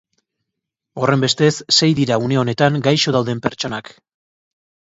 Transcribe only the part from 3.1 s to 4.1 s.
dauden pertsonak.